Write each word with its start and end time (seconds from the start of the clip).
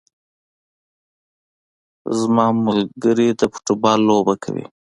زما 2.19 2.45
ملګري 2.65 3.27
د 3.39 3.41
فوټبال 3.51 3.99
لوبه 4.09 4.35
کوي 4.43 4.65